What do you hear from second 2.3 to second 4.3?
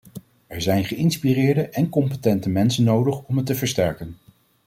mensen nodig om het te versterken.